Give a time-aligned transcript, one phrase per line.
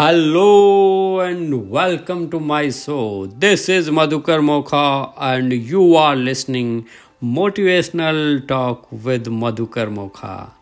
[0.00, 6.82] Hello and welcome to my show this is Madhukar Mokha and you are listening
[7.24, 10.58] motivational talk with Madhukar Mokha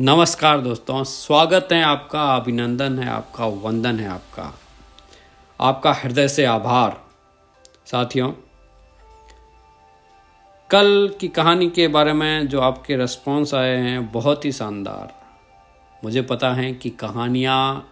[0.00, 4.58] नमस्कार दोस्तों, स्वागत है आपका, अभिनंदन है आपका, वंदन है आपका।
[5.60, 7.00] आपका हृदय से आभार।
[7.86, 8.32] साथियों,
[10.70, 15.22] कल की कहानी के बारे में जो आपके रिस्पॉन्स आए हैं, बहुत ही शानदार।
[16.04, 17.88] मुझे पता है कि कहानियाँ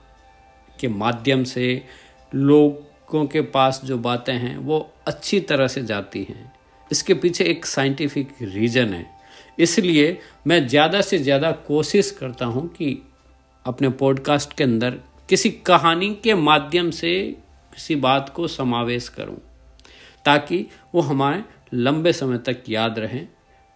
[0.81, 1.83] के माध्यम से
[2.33, 6.53] लोगों के पास जो बातें हैं, वो अच्छी तरह से जाती हैं।
[6.91, 9.07] इसके पीछे एक साइंटिफिक रीज़न है।
[9.59, 12.97] इसलिए मैं ज़्यादा से ज़्यादा कोशिश करता हूँ कि
[13.65, 14.99] अपने पॉडकास्ट के अंदर
[15.29, 17.13] किसी कहानी के माध्यम से
[17.73, 19.37] किसी बात को समावेश करूँ,
[20.25, 21.43] ताकि वो हमारे
[21.75, 23.27] लंबे समय तक याद रहें।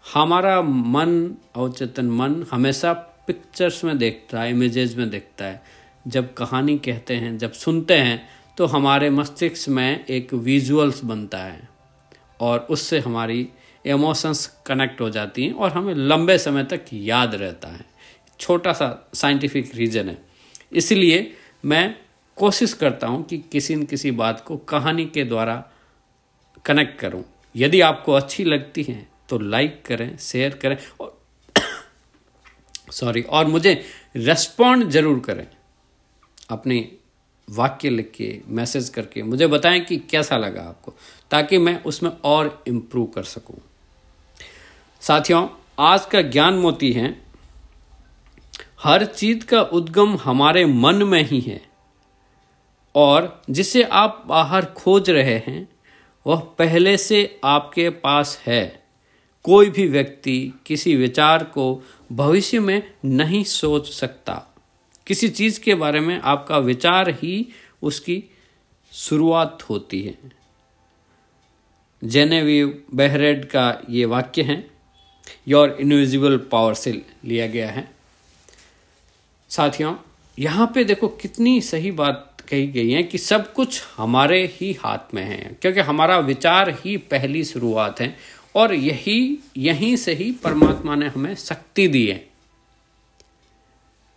[0.04, 2.92] हमारा मन, अवचेतन मन हमेशा
[3.26, 5.62] पिक्चर्स में देखता है इमेजेस में देखता है।
[6.06, 11.68] जब कहानी कहते हैं, जब सुनते हैं तो हमारे मस्तिष्क में एक विजुअल्स बनता है
[12.40, 13.48] और उससे हमारी
[13.84, 17.84] इमोशंस कनेक्ट हो जाती हैं और हमें लंबे समय तक याद रहता है।
[18.40, 20.16] छोटा सा साइंटिफिक रीज़न है।
[20.72, 21.94] इसलिए मैं
[22.36, 25.56] कोशिश करता हूँ कि किसी न किसी बात को कहानी के द्वारा
[26.64, 27.24] कनेक्ट करूँ।
[27.54, 31.18] यदि आपको अच्छी लगती है तो लाइक करें शेयर करें और
[32.92, 33.74] सॉरी और मुझे
[34.16, 35.46] रेस्पॉन्ड ज़रूर करें।
[36.50, 36.92] अपने
[37.50, 40.94] वाक्य लिख के मैसेज करके, मुझे बताएँ कि कैसा लगा आपको,
[41.30, 43.56] ताकि मैं उसमें और इम्प्रूव कर सकूँ।
[45.00, 47.20] साथियों, आज का ज्ञान मोती है,
[48.82, 51.62] हर चीज़ का उद्गम हमारे मन में ही है,
[52.94, 55.68] और जिसे आप बाहर खोज रहे हैं,
[56.26, 58.84] वह पहले से आपके पास है।
[59.42, 64.53] कोई भी व्यक्ति किसी विचार को भविष्य में नहीं सोच सकता।
[65.06, 67.46] किसी चीज़ के बारे में आपका विचार ही
[67.82, 68.22] उसकी
[68.92, 70.14] शुरुआत होती है।
[72.02, 72.64] जेनेवी
[72.94, 74.64] बहरेड का ये वाक्य है
[75.48, 76.92] योर इनविजिबल पावर से
[77.24, 77.88] लिया गया है।
[79.50, 79.94] साथियों,
[80.38, 85.14] यहाँ पे देखो कितनी सही बात कही गई है कि सब कुछ हमारे ही हाथ
[85.14, 88.16] में है, क्योंकि हमारा विचार ही पहली शुरुआत है
[88.54, 92.24] और यही, यहीं से ही परमात्मा ने हमें शक्ति दी है।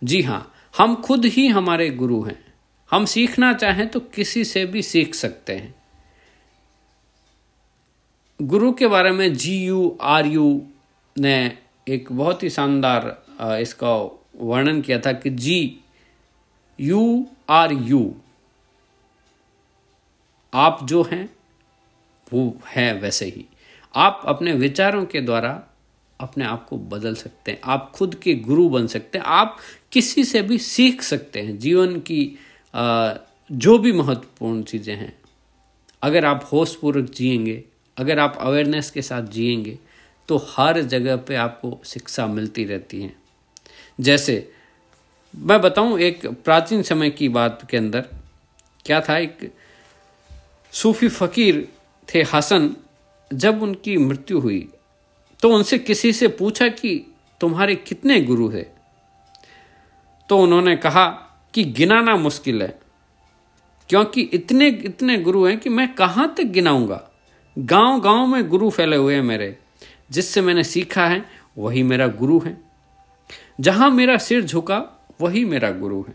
[0.02, 2.54] जी हाँ हम खुद ही हमारे गुरु हैं।
[2.90, 5.74] हम सीखना चाहें तो किसी से भी सीख सकते हैं।
[8.42, 10.62] गुरु के बारे में जी यू, आर यू
[11.18, 11.58] ने
[11.88, 13.26] एक बहुत ही शानदार
[13.60, 13.94] इसका
[14.36, 15.80] वर्णन किया था कि जी,
[16.80, 18.14] यू, आर यू।
[20.54, 21.28] आप जो हैं,
[22.32, 23.46] वो है वैसे ही।
[23.94, 25.67] आप अपने विचारों के द्वारा
[26.20, 29.56] अपने आप को बदल सकते हैं। आप खुद के गुरु बन सकते हैं। आप
[29.92, 32.38] किसी से भी सीख सकते हैं। जीवन की
[33.52, 35.12] जो भी महत्वपूर्ण चीज़ें हैं।
[36.02, 37.62] अगर आप होशपूर्वक जिएँगे,
[37.96, 39.78] अगर आप अवेयरनेस के साथ जिएँगे
[40.28, 43.14] तो हर जगह पे आपको शिक्षा मिलती रहती है।
[44.00, 44.52] जैसे,
[45.34, 48.04] मैं बताऊँ एक प्राचीन समय की बात के अंदर,
[48.86, 49.52] क्या था एक
[50.72, 51.68] सूफी फकीर
[52.08, 52.76] थे हसन,
[53.30, 54.68] जब उनकी मृत्यु हुई
[55.42, 58.62] तो उनसे किसी से पूछा कि तुम्हारे कितने गुरु है?
[60.28, 61.06] तो उन्होंने कहा
[61.54, 62.78] कि गिनाना मुश्किल है,
[63.88, 67.10] क्योंकि इतने इतने गुरु हैं कि मैं कहाँ तक गिनाऊँगा?
[67.56, 69.56] गाँव गाँव में गुरु फैले हुए हैं मेरे।
[70.10, 71.24] जिससे मैंने सीखा है,
[71.58, 72.56] वही मेरा गुरु है।
[73.60, 76.14] जहाँ मेरा सिर झुका, वही मेरा गुरु है।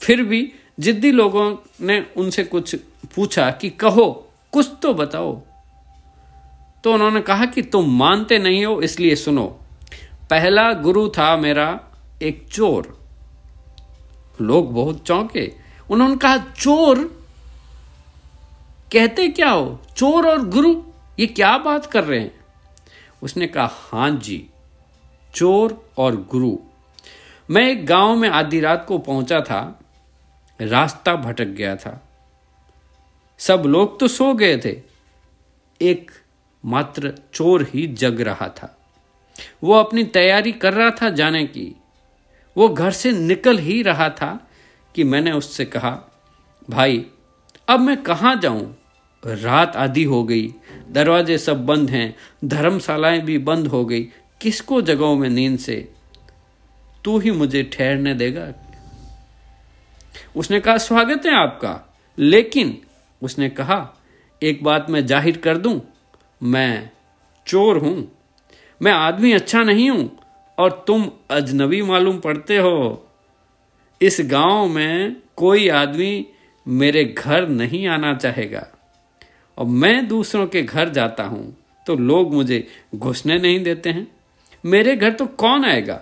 [0.00, 2.74] फिर भी जिद्दी लोगों ने उनसे कुछ
[3.14, 5.42] पूछा कि कहो, कुछ तो बताओ।
[6.86, 9.60] तो उन्होंने कहा कि तुम मानते नहीं हो, इसलिए सुनो।
[10.30, 11.80] पहला गुरु था मेरा
[12.22, 13.06] एक चोर।
[14.40, 15.52] लोग बहुत चौंके।
[15.90, 17.24] उन्होंने कहा, चोर?
[18.92, 19.80] कहते क्या हो?
[19.96, 20.82] चोर और गुरु,
[21.18, 22.34] ये क्या बात कर रहे हैं?
[23.22, 24.46] उसने कहा, हाँ जी,
[25.34, 26.58] चोर और गुरु।
[27.50, 29.80] मैं एक गाँव में आधी रात को पहुँचा था।
[30.60, 32.08] रास्ता भटक गया था।
[33.38, 34.82] सब लोग तो सो गए थे।
[35.82, 36.10] एक
[36.66, 38.78] मात्र चोर ही जग रहा था।
[39.64, 41.76] वो अपनी तैयारी कर रहा था जाने की।
[42.56, 44.50] वो घर से निकल ही रहा था
[44.94, 46.02] कि मैंने उससे कहा,
[46.70, 47.06] भाई,
[47.68, 48.76] अब मैं कहाँ जाऊँ?
[49.26, 50.54] रात आधी हो गई,
[50.90, 54.08] दरवाजे सब बंद हैं, धर्मशालाएँ भी बंद हो गई।
[54.40, 55.92] किसको जगहों में नींद से?
[57.04, 58.52] तू ही मुझे ठहरने देगा।
[60.36, 62.78] उसने कहा, स्वागत है आपका। लेकिन
[63.22, 63.94] उसने कहा,
[64.42, 65.80] एक बात मैं ज़ाहिर कर दूँ
[66.40, 66.90] मैं
[67.46, 67.96] चोर हूँ।
[68.80, 70.10] मैं आदमी अच्छा नहीं हूँ,
[70.58, 73.02] और तुम अजनबी मालूम पड़ते हो।
[74.00, 76.26] इस गाँव में कोई आदमी
[76.66, 78.66] मेरे घर नहीं आना चाहेगा,
[79.58, 81.56] और मैं दूसरों के घर जाता हूँ
[81.86, 84.06] तो लोग मुझे घुसने नहीं देते हैं।
[84.64, 86.00] मेरे घर तो कौन आएगा?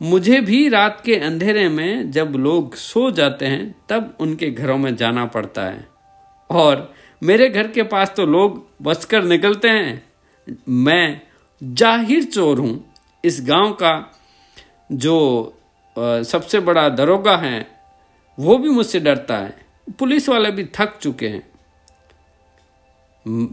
[0.00, 4.94] मुझे भी रात के अंधेरे में जब लोग सो जाते हैं, तब उनके घरों में
[4.96, 5.86] जाना पड़ता है,
[6.50, 10.02] और मेरे घर के पास तो लोग बसकर निकलते हैं।
[10.68, 11.20] मैं
[11.62, 12.92] ज़ाहिर चोर हूँ।
[13.24, 13.92] इस गाँव का
[14.92, 15.16] जो
[15.96, 17.66] सबसे बड़ा दरोगा है,
[18.38, 19.54] वो भी मुझसे डरता है।
[19.98, 21.48] पुलिस वाले भी थक चुके हैं।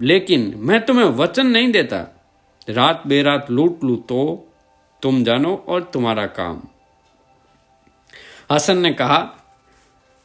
[0.01, 1.97] लेकिन मैं तुम्हें वचन नहीं देता।
[2.69, 4.23] रात बेरात लूट लू तो
[5.01, 6.61] तुम जानो और तुम्हारा काम।
[8.51, 9.17] हसन ने कहा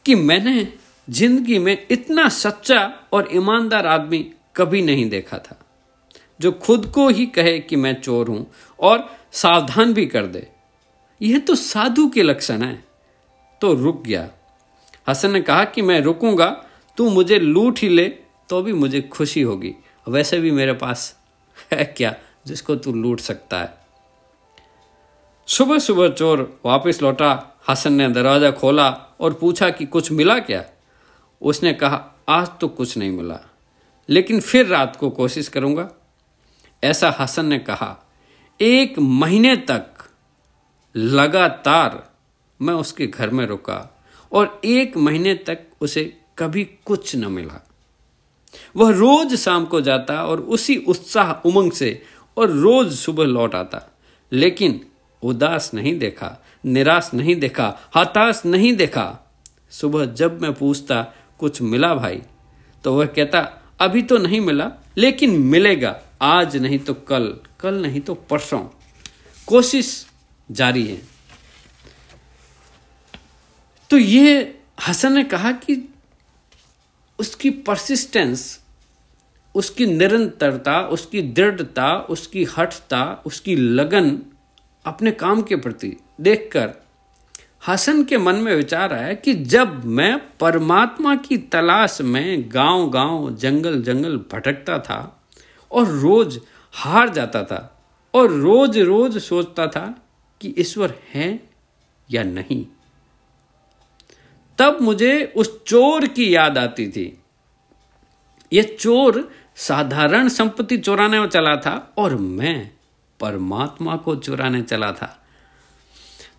[0.05, 0.61] कि मैंने
[1.07, 2.79] ज़िंदगी में इतना सच्चा
[3.13, 4.19] और ईमानदार आदमी
[4.55, 5.59] कभी नहीं देखा था,
[6.39, 8.45] जो खुद को ही कहे कि मैं चोर हूँ
[8.79, 10.47] और सावधान भी कर दे।
[11.21, 12.83] यह तो साधु के लक्षण है।
[13.61, 14.27] तो रुक गया।
[15.07, 16.47] हसन ने कहा कि मैं रुकूँगा,
[16.97, 18.07] तू मुझे लूट ही ले
[18.49, 19.73] तो भी मुझे खुशी होगी।
[20.07, 21.15] वैसे भी मेरे पास
[21.71, 22.15] है क्या
[22.47, 23.73] जिसको तू लूट सकता है?
[25.47, 27.31] सुबह सुबह चोर वापस लौटा।
[27.69, 28.89] हसन ने दरवाज़ा खोला
[29.19, 30.63] और पूछा कि कुछ मिला क्या?
[31.43, 33.39] उसने कहा, आज तो कुछ नहीं मिला,
[34.09, 35.89] लेकिन फिर रात को कोशिश करूँगा।
[36.83, 37.97] ऐसा हसन ने कहा,
[38.59, 40.09] एक महीने तक
[40.95, 42.01] लगातार
[42.59, 43.77] मैं उसके घर में रुका
[44.31, 46.03] और एक महीने तक उसे
[46.37, 47.59] कभी कुछ न मिला।
[48.75, 52.01] वह रोज शाम को जाता और उसी उत्साह उमंग से
[52.37, 53.81] और रोज सुबह लौट आता,
[54.31, 54.79] लेकिन
[55.23, 59.19] उदास नहीं देखा, निराश नहीं देखा, हताश नहीं देखा।
[59.71, 61.05] सुबह जब मैं पूछता
[61.39, 62.21] कुछ मिला भाई?
[62.83, 68.01] तो वह कहता, अभी तो नहीं मिला, लेकिन मिलेगा। आज नहीं तो कल कल नहीं
[68.01, 68.67] तो परसों।
[69.47, 70.07] कोशिश
[70.51, 71.01] जारी है।
[73.89, 75.93] तो ये हसन ने कहा कि
[77.19, 78.63] उसकी परसिस्टेंस
[79.55, 84.21] उसकी निरंतरता, उसकी दृढ़ता, उसकी हठता, उसकी लगन
[84.85, 86.82] अपने काम के प्रति देखकर
[87.67, 93.35] हसन के मन में विचार आया कि जब मैं परमात्मा की तलाश में गाँव गाँव
[93.35, 95.23] जंगल जंगल भटकता था
[95.71, 96.39] और रोज
[96.73, 99.95] हार जाता था और रोज रोज सोचता था
[100.41, 101.49] कि ईश्वर है
[102.11, 102.65] या नहीं,
[104.57, 107.21] तब मुझे उस चोर की याद आती थी।
[108.53, 112.71] यह चोर साधारण संपत्ति चुराने में चला था और मैं
[113.19, 115.22] परमात्मा को चुराने चला था।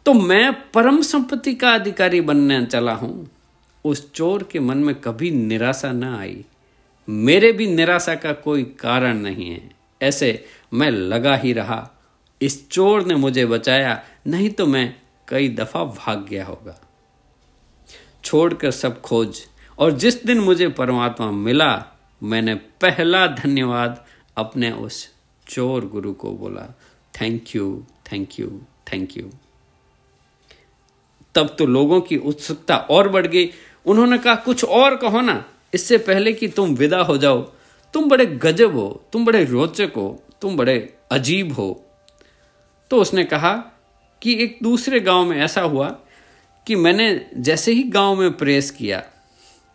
[0.06, 3.30] तो मैं परम संपत्ति का अधिकारी बनने चला हूँ।
[3.84, 6.44] उस चोर के मन में कभी निराशा ना आई।
[7.08, 9.70] मेरे भी निराशा का कोई कारण नहीं है।
[10.02, 11.90] ऐसे मैं लगा ही रहा।
[12.42, 14.96] इस चोर ने मुझे बचाया, नहीं तो मैं
[15.28, 16.80] कई दफ़ा भाग गया होगा।
[18.24, 19.40] छोड़कर सब खोज,
[19.78, 21.86] और जिस दिन मुझे परमात्मा मिला,
[22.22, 24.04] मैंने पहला धन्यवाद
[24.36, 25.08] अपने उस
[25.48, 26.74] चोर गुरु को बोला
[27.20, 28.60] thank you thank you
[28.92, 29.30] thank you
[31.34, 33.50] तब तो लोगों की उत्सुकता और बढ़ गई।
[33.86, 35.44] उन्होंने कहा, कुछ और कहो ना,
[35.74, 37.40] इससे पहले कि तुम विदा हो जाओ।
[37.94, 41.86] तुम बड़े गजब हो, तुम बड़े रोचक हो, तुम बड़े अजीब हो।
[42.90, 43.52] तो उसने कहा
[44.22, 45.88] कि एक दूसरे गाँव में ऐसा हुआ
[46.66, 49.02] कि मैंने जैसे ही गाँव में प्रेस किया,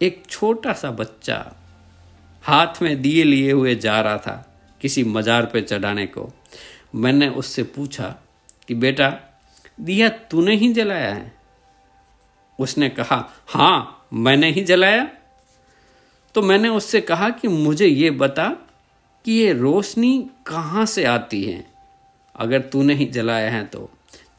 [0.02, 1.56] एक छोटा सा बच्चा
[2.44, 6.34] हाथ में दिए लिए हुए जा रहा था किसी मजार पे चढ़ाने को।
[6.96, 8.16] मैंने उससे पूछा
[8.68, 9.20] कि, बेटा,
[9.82, 11.39] दिया तूने ही जलाया है?
[12.60, 15.08] उसने कहा हाँ मैंने ही जलाया।
[16.36, 18.50] तो मैंने उससे कहा कि, मुझे ये बता
[19.26, 21.66] कि ये रोशनी कहाँ से आती है?
[22.36, 23.90] अगर तूने ही जलाया है तो।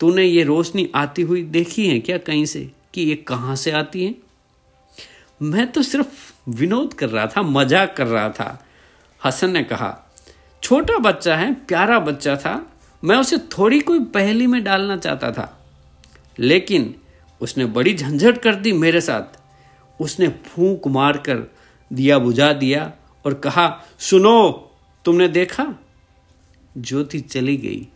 [0.00, 4.04] तूने ये रोशनी आती हुई देखी है क्या कहीं से कि ये कहाँ से आती
[4.04, 4.14] है?
[5.42, 8.66] मैं तो सिर्फ़ विनोद कर रहा था, मज़ाक कर रहा था।
[9.24, 10.10] हसन ने कहा,
[10.62, 12.72] छोटा बच्चा है, प्यारा बच्चा था।
[13.04, 15.66] मैं उसे थोड़ी कोई पहली में डालना चाहता था।
[16.38, 16.94] लेकिन
[17.40, 19.40] उसने बड़ी झंझट कर दी मेरे साथ।
[20.00, 21.54] उसने फूंक मारकर
[21.92, 22.92] दिया, बुझा दिया
[23.26, 24.70] और कहा, सुनो,
[25.04, 25.74] तुमने देखा?
[26.78, 27.88] ज्योति चली गई।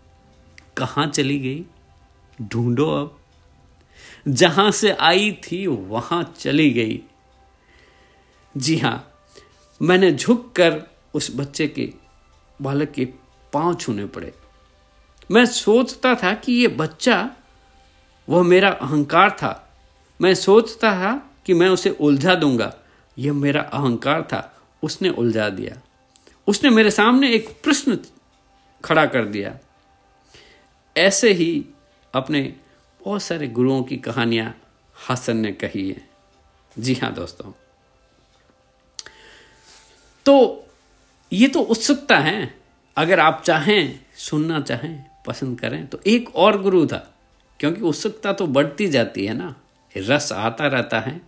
[0.76, 1.64] कहाँ चली गई?
[2.42, 3.20] ढूंढो अब।
[4.28, 7.02] जहाँ से आई थी, वहाँ चली गई।
[8.56, 9.12] जी हाँ,
[9.82, 10.82] मैंने झुककर
[11.14, 11.92] उस बच्चे के,
[12.62, 13.04] बालक के
[13.52, 14.34] पाँव छूने पड़े।
[15.30, 17.36] मैं सोचता था कि ये बच्चा
[18.28, 19.78] वह मेरा अहंकार था।
[20.20, 22.76] मैं सोचता था कि मैं उसे उलझा दूँगा।
[23.18, 25.82] यह मेरा अहंकार था। उसने उलझा दिया।
[26.46, 27.98] उसने मेरे सामने एक प्रश्न
[28.84, 29.58] खड़ा कर दिया।
[30.96, 31.64] ऐसे ही
[32.14, 32.56] अपने
[33.04, 34.60] बहुत सारे गुरुओं की कहानियाँ
[35.10, 36.08] हसन ने कही है।
[36.78, 37.52] जी हाँ दोस्तों।
[40.26, 40.66] तो
[41.32, 42.60] ये तो उत्सुकता है।
[42.96, 47.13] अगर आप चाहें, सुनना चाहें, पसंद करें तो एक और गुरु था।
[47.64, 49.54] क्योंकि उत्सुकता तो बढ़ती जाती है ना,
[49.96, 51.20] रस आता रहता है।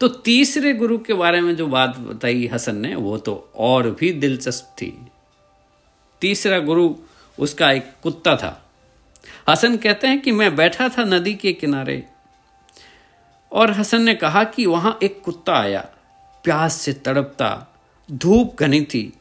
[0.00, 4.10] तो तीसरे गुरु के बारे में जो बात बताई हसन ने, वो तो और भी
[4.12, 5.06] दिलचस्प थी।
[6.20, 6.96] तीसरा गुरु
[7.38, 8.70] उसका एक कुत्ता था।
[9.48, 12.04] हसन कहते हैं कि मैं बैठा था नदी के किनारे
[13.52, 15.88] और हसन ने कहा कि वहाँ एक कुत्ता आया।
[16.44, 17.76] प्यास से तड़पता,
[18.12, 19.12] धूप घनी थी।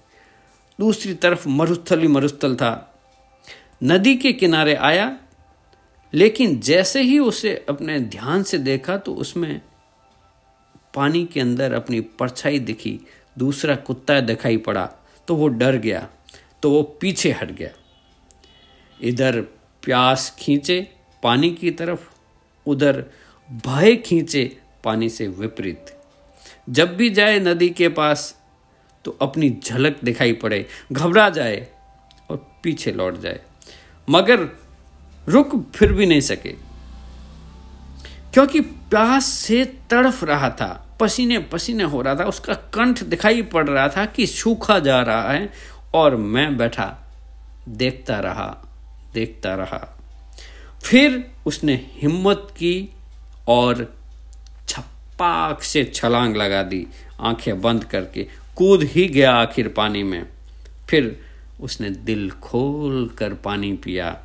[0.80, 3.02] दूसरी तरफ़ मरुस्थल ही मरुस्थल था।
[3.84, 5.18] नदी के किनारे आया
[6.14, 9.62] लेकिन जैसे ही उसे अपने ध्यान से देखा तो उसमें
[10.94, 13.00] पानी के अंदर अपनी परछाई दिखी,
[13.38, 14.86] दूसरा कुत्ता दिखाई पड़ा
[15.28, 16.08] तो वो डर गया
[16.64, 17.70] तो वो पीछे हट गया।
[19.00, 19.42] इधर
[19.84, 20.80] प्यास खींचे
[21.24, 22.00] पानी की तरफ़,
[22.66, 23.04] उधर
[23.68, 24.46] भय खींचे
[24.84, 25.86] पानी से विपरीत।
[26.70, 28.36] जब भी जाए नदी के पास
[29.06, 31.68] तो अपनी झलक दिखाई पड़े, घबरा जाए
[32.30, 33.40] और पीछे लौट जाए।
[34.08, 34.46] मगर
[35.28, 36.50] रुक फिर भी नहीं सके।
[38.34, 43.70] क्योंकि प्यास से तड़फ रहा था, पसीने पसीने हो रहा था, उसका कंठ दिखाई पड़
[43.70, 45.54] रहा था कि सूखा जा रहा है
[45.94, 46.98] और मैं बैठा,
[47.70, 48.58] देखता रहा
[49.14, 50.00] देखता रहा।
[50.84, 52.90] फिर उसने हिम्मत की
[53.48, 53.96] और
[54.68, 56.88] छप्पाक से छलांग लगा दी,
[57.22, 60.26] आँखें बंद करके, कूद ही गया आखिर पानी में।
[60.90, 61.26] फिर
[61.62, 64.20] उसने दिल खोल कर पानी पिया।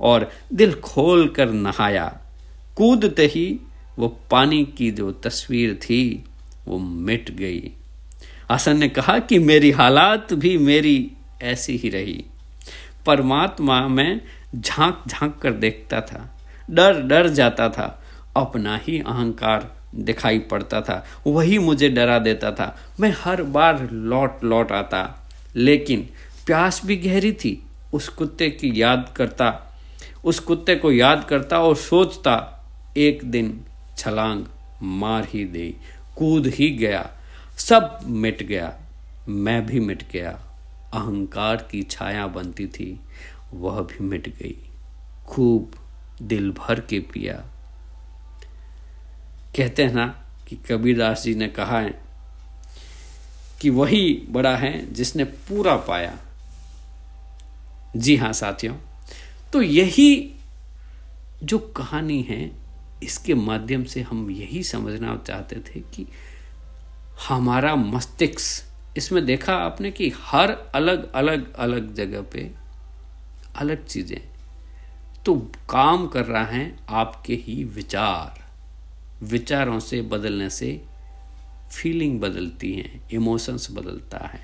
[0.00, 2.20] और दिल खोल कर नहाया।
[2.76, 3.60] कूदते ही
[3.98, 6.24] वो पानी की जो तस्वीर थी,
[6.66, 7.70] वो मिट गई।
[8.52, 12.24] हसन ने कहा कि मेरी हालात भी मेरी ऐसी ही रही।
[13.06, 14.20] परमात्मा में
[14.54, 16.38] झाँक झाँक कर देखता था।
[16.70, 18.04] डर डर जाता था।
[18.36, 24.44] अपना ही अहंकार दिखाई पड़ता था। वही मुझे डरा देता था। मैं हर बार लौट
[24.44, 26.08] लौट आता। लेकिन
[26.46, 29.66] प्यास भी गहरी थी। उस कुत्ते की याद करता
[30.24, 32.64] उस कुत्ते को याद करता और सोचता,
[32.96, 33.64] एक दिन
[33.98, 34.44] छलांग
[34.82, 35.76] मार ही दे,
[36.16, 37.10] कूद ही गया,
[37.58, 38.78] सब मिट गया,
[39.28, 40.30] मैं भी मिट गया,
[40.94, 43.00] अहंकार की छाया बनती थी,
[43.54, 44.56] वह भी मिट गई,
[45.26, 45.72] खूब
[46.22, 47.34] दिल भर के पिया।
[49.56, 50.06] कहते हैं ना
[50.48, 52.02] कि कबीरदास जी ने कहा है
[53.60, 56.18] कि वही बड़ा है जिसने पूरा पाया।
[57.96, 58.74] जी हाँ साथियों
[59.52, 60.34] तो यही
[61.44, 62.50] जो कहानी है,
[63.02, 66.06] इसके माध्यम से हम यही समझना चाहते थे कि
[67.28, 68.66] हमारा मस्तिष्क,
[68.96, 72.50] इसमें देखा आपने कि हर अलग अलग अलग जगह पे
[73.56, 74.20] अलग चीज़ें।
[75.24, 75.34] तो
[75.70, 78.38] काम कर रहा है आपके ही विचार।
[79.24, 80.70] विचारों से बदलने से
[81.72, 84.40] फीलिंग बदलती हैं इमोशंस बदलता है।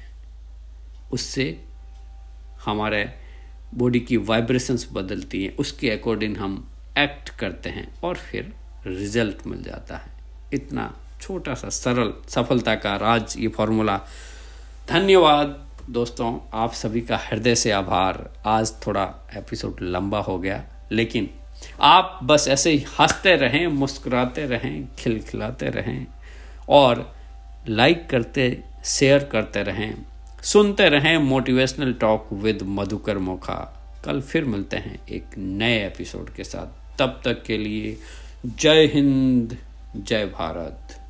[1.12, 1.64] उससे
[2.64, 3.04] हमारे
[3.75, 6.68] बॉडी की वाइब्रेशंस बदलती हैं, उसके अकॉर्डिंग हम
[6.99, 8.52] एक्ट करते हैं और फिर
[8.87, 10.11] रिज़ल्ट मिल जाता है।
[10.52, 14.00] इतना छोटा सा सरल सफलता का राज ये फॉर्मूला
[14.88, 19.04] धन्यवाद दोस्तों, आप सभी का हृदय से आभार। आज थोड़ा
[19.37, 21.28] एपिसोड लंबा हो गया, लेकिन
[21.80, 26.06] आप बस ऐसे ही हँसते रहें, मुस्कुराते रहें, खिलखिलाते रहें
[26.68, 27.14] और
[27.68, 30.06] लाइक करते शेयर करते रहें।
[30.43, 33.83] सुनते रहें motivational talk with Madhukar Mokha.
[34.05, 37.99] कल फिर मिलते हैं एक नए एपिसोड के साथ। तब तक के लिए
[38.47, 39.57] जय हिंद,
[39.97, 41.05] जय भारत।